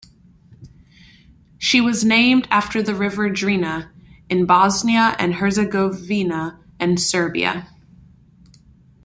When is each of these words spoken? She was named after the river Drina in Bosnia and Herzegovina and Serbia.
She 1.59 1.79
was 1.79 2.03
named 2.03 2.47
after 2.49 2.81
the 2.81 2.95
river 2.95 3.29
Drina 3.29 3.91
in 4.31 4.47
Bosnia 4.47 5.15
and 5.19 5.35
Herzegovina 5.35 6.59
and 6.79 6.99
Serbia. 6.99 7.67